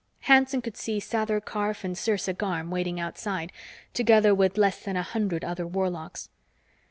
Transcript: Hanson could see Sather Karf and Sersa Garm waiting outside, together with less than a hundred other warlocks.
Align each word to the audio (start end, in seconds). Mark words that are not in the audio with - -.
Hanson 0.21 0.63
could 0.63 0.75
see 0.77 0.97
Sather 0.97 1.39
Karf 1.39 1.83
and 1.83 1.95
Sersa 1.95 2.35
Garm 2.35 2.71
waiting 2.71 2.99
outside, 2.99 3.51
together 3.93 4.33
with 4.33 4.57
less 4.57 4.83
than 4.83 4.95
a 4.97 5.03
hundred 5.03 5.45
other 5.45 5.67
warlocks. 5.67 6.29